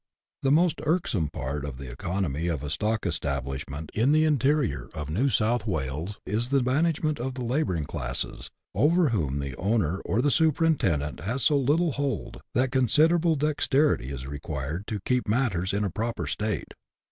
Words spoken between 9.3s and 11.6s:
the owner or the superintendent has so